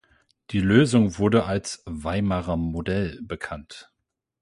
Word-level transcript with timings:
Die 0.49 0.61
Lösung 0.61 1.19
wurde 1.19 1.45
als 1.45 1.83
„Weimarer 1.85 2.57
Modell“ 2.57 3.19
bekannt. 3.21 3.93